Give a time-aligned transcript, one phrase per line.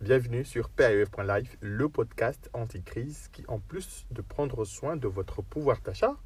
[0.00, 5.80] Bienvenue sur PAEF.life, le podcast anti-crise qui, en plus de prendre soin de votre pouvoir
[5.80, 6.16] d'achat,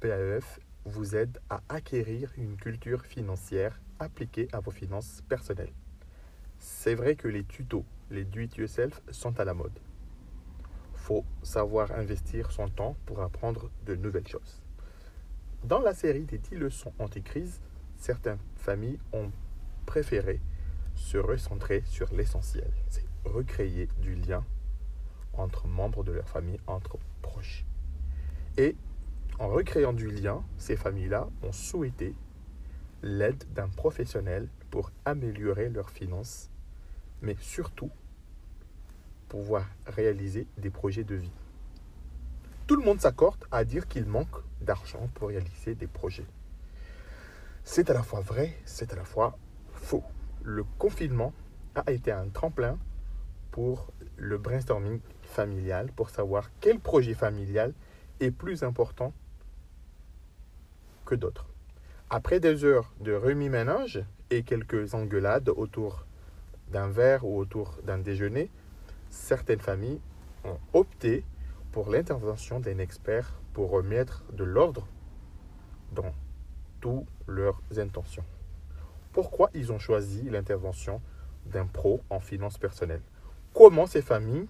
[0.00, 5.74] PAEF vous aide à acquérir une culture financière appliquée à vos finances personnelles.
[6.58, 9.78] C'est vrai que les tutos, les do-it-yourself sont à la mode.
[11.04, 14.62] Faut savoir investir son temps pour apprendre de nouvelles choses.
[15.62, 17.60] Dans la série des 10 leçons anti-crise,
[17.98, 19.30] certaines familles ont
[19.84, 20.40] préféré
[20.94, 22.70] se recentrer sur l'essentiel.
[22.88, 24.46] C'est recréer du lien
[25.34, 27.66] entre membres de leur famille, entre proches.
[28.56, 28.74] Et
[29.38, 32.14] en recréant du lien, ces familles-là ont souhaité
[33.02, 36.48] l'aide d'un professionnel pour améliorer leurs finances,
[37.20, 37.90] mais surtout
[39.34, 41.32] pouvoir réaliser des projets de vie.
[42.68, 46.26] Tout le monde s'accorde à dire qu'il manque d'argent pour réaliser des projets.
[47.64, 49.36] C'est à la fois vrai, c'est à la fois
[49.72, 50.04] faux
[50.44, 51.32] le confinement
[51.74, 52.78] a été un tremplin
[53.50, 57.72] pour le brainstorming familial, pour savoir quel projet familial
[58.20, 59.12] est plus important
[61.06, 61.48] que d'autres.
[62.08, 66.06] Après des heures de remis-ménage et quelques engueulades autour
[66.70, 68.48] d'un verre ou autour d'un déjeuner,
[69.14, 70.00] certaines familles
[70.44, 71.24] ont opté
[71.72, 74.86] pour l'intervention d'un expert pour remettre de l'ordre
[75.92, 76.12] dans
[76.80, 78.24] toutes leurs intentions
[79.14, 81.00] pourquoi ils ont choisi l'intervention
[81.46, 83.00] d'un pro en finances personnelles?
[83.54, 84.48] Comment ces familles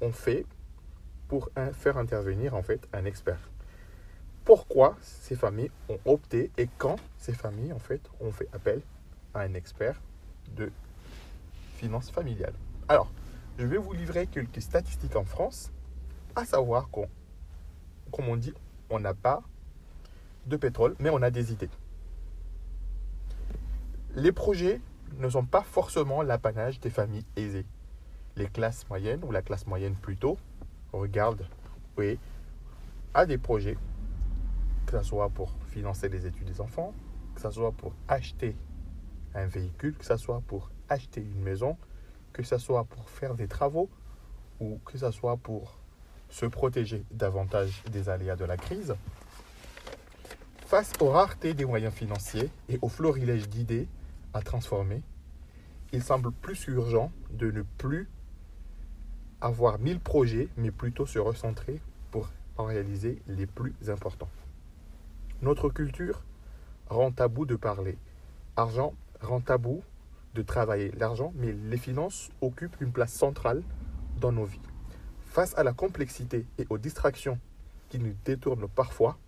[0.00, 0.44] ont fait
[1.28, 3.38] pour faire intervenir en fait un expert?
[4.44, 8.82] Pourquoi ces familles ont opté et quand ces familles en fait ont fait appel
[9.32, 10.02] à un expert
[10.56, 10.70] de
[11.76, 12.54] finances familiales?
[12.88, 13.10] Alors,
[13.58, 15.72] je vais vous livrer quelques statistiques en France,
[16.34, 17.08] à savoir qu'on,
[18.10, 18.54] comme on dit,
[18.90, 19.42] on n'a pas
[20.46, 21.70] de pétrole, mais on a des idées
[24.16, 24.80] les projets
[25.18, 27.66] ne sont pas forcément l'apanage des familles aisées.
[28.36, 30.38] Les classes moyennes, ou la classe moyenne plutôt,
[30.92, 31.46] regarde
[31.96, 32.18] oui,
[33.12, 33.76] à des projets,
[34.86, 36.92] que ce soit pour financer les études des enfants,
[37.34, 38.56] que ce soit pour acheter
[39.34, 41.76] un véhicule, que ce soit pour acheter une maison,
[42.34, 43.88] que ce soit pour faire des travaux,
[44.60, 45.78] ou que ce soit pour
[46.28, 48.94] se protéger davantage des aléas de la crise.
[50.66, 53.88] Face aux raretés des moyens financiers et au florilège d'idées,
[54.34, 55.00] à transformer,
[55.92, 58.08] il semble plus urgent de ne plus
[59.40, 61.80] avoir mille projets, mais plutôt se recentrer
[62.10, 64.30] pour en réaliser les plus importants.
[65.40, 66.24] Notre culture
[66.88, 67.96] rend tabou de parler.
[68.56, 69.84] Argent rend tabou
[70.34, 73.62] de travailler l'argent, mais les finances occupent une place centrale
[74.20, 74.60] dans nos vies.
[75.26, 77.38] Face à la complexité et aux distractions
[77.88, 79.18] qui nous détournent parfois,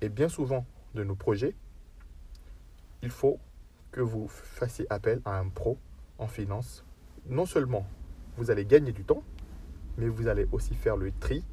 [0.00, 1.54] et bien souvent de nos projets,
[3.02, 3.38] il faut
[3.90, 5.78] que vous fassiez appel à un pro
[6.18, 6.84] en finance,
[7.26, 7.86] non seulement
[8.36, 9.22] vous allez gagner du temps,
[9.98, 11.44] mais vous allez aussi faire le tri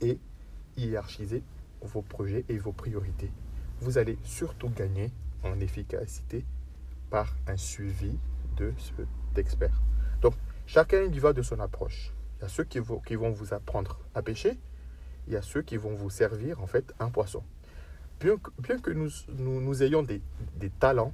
[0.00, 0.18] et
[0.76, 1.42] hiérarchiser
[1.80, 3.30] vos projets et vos priorités.
[3.80, 5.10] Vous allez surtout gagner
[5.42, 6.44] en efficacité
[7.10, 8.18] par un suivi
[8.56, 9.82] de cet expert.
[10.20, 10.34] Donc,
[10.66, 12.12] chacun y va de son approche.
[12.38, 14.58] Il y a ceux qui vont, vous apprendre à pêcher,
[15.26, 17.42] il y a ceux qui vont vous servir en fait un poisson.
[18.20, 20.20] Bien que, nous, ayons des,
[20.78, 21.12] talents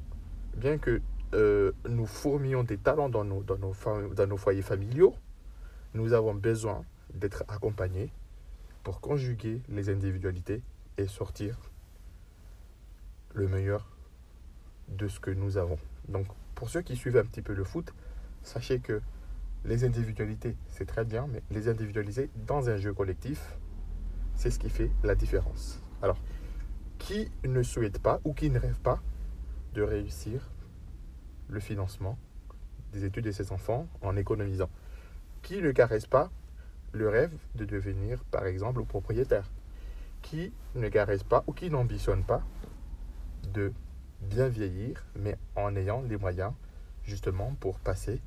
[0.57, 1.01] bien que
[1.35, 5.15] euh, nous fourmions des talents dans nos foyers familiaux,
[5.95, 8.11] nous avons besoin d'être accompagnés
[8.83, 10.63] pour conjuguer les individualités
[10.99, 11.59] et sortir
[13.35, 13.92] le meilleur
[14.97, 15.79] de ce que nous avons.
[16.09, 17.93] Donc, pour ceux qui suivent un petit peu le foot,
[18.43, 19.01] sachez que
[19.65, 23.57] les individualités, c'est très bien, mais les individualiser dans un jeu collectif,
[24.35, 25.81] c'est ce qui fait la différence.
[26.03, 26.19] Alors,
[26.99, 29.01] qui ne souhaite pas ou qui ne rêve pas
[29.75, 30.51] de réussir
[31.49, 32.19] le financement
[32.93, 34.71] des études de ses enfants en économisant?
[35.43, 36.31] Qui ne caresse pas
[36.93, 39.51] le rêve de devenir, par exemple, propriétaire?
[40.23, 42.43] Qui ne caresse pas ou qui n'ambitionne pas
[43.53, 43.73] de
[44.23, 46.53] bien vieillir, mais en ayant les moyens
[47.05, 48.21] justement pour passer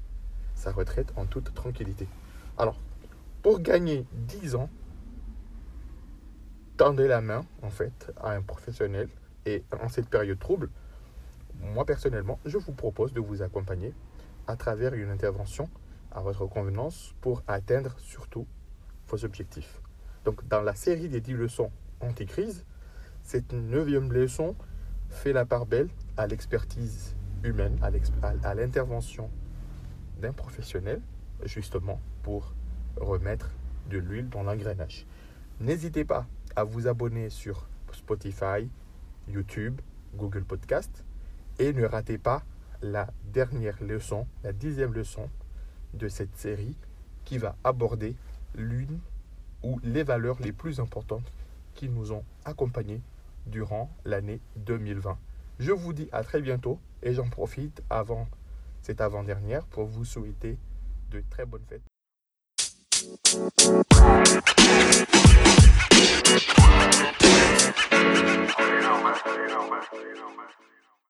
[0.53, 2.07] sa retraite en toute tranquillité.
[2.57, 2.79] Alors,
[3.41, 4.69] pour gagner 10 ans,
[6.77, 9.09] tendez la main en fait à un professionnel
[9.45, 10.69] et en cette période trouble,
[11.59, 13.93] moi personnellement, je vous propose de vous accompagner
[14.47, 15.69] à travers une intervention
[16.11, 18.47] à votre convenance pour atteindre surtout
[19.07, 19.81] vos objectifs.
[20.23, 21.71] Donc dans la série des 10 leçons
[22.01, 22.65] anti-crise,
[23.21, 24.55] cette neuvième leçon
[25.15, 27.79] fait la part belle à l'expertise humaine,
[28.43, 29.29] à l'intervention
[30.21, 31.01] d'un professionnel,
[31.43, 32.53] justement pour
[32.97, 33.49] remettre
[33.89, 35.05] de l'huile dans l'engrenage.
[35.59, 36.25] N'hésitez pas
[36.55, 38.69] à vous abonner sur Spotify,
[39.27, 39.79] YouTube,
[40.15, 41.05] Google Podcast
[41.59, 42.43] et ne ratez pas
[42.81, 45.29] la dernière leçon, la dixième leçon
[45.93, 46.75] de cette série
[47.23, 48.15] qui va aborder
[48.53, 48.99] l'une
[49.63, 51.31] ou les valeurs les plus importantes
[51.73, 53.01] qui nous ont accompagnés
[53.45, 55.17] durant l'année 2020.
[55.59, 58.27] Je vous dis à très bientôt et j'en profite avant
[58.81, 60.57] cette avant-dernière pour vous souhaiter
[61.11, 61.81] de très bonnes fêtes.